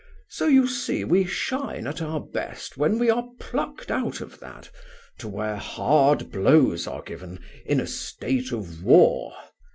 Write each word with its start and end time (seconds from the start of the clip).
So, 0.29 0.47
you 0.47 0.65
see, 0.67 1.03
we 1.03 1.25
shine 1.25 1.85
at 1.85 2.01
our 2.01 2.19
best 2.19 2.75
when 2.75 2.97
we 2.97 3.11
are 3.11 3.27
plucked 3.39 3.91
out 3.91 4.19
of 4.19 4.39
that, 4.39 4.71
to 5.19 5.27
where 5.27 5.57
hard 5.57 6.31
blows 6.31 6.87
are 6.87 7.03
given, 7.03 7.39
in 7.67 7.79
a 7.79 7.85
state 7.85 8.51
of 8.51 8.83
war. 8.83 9.35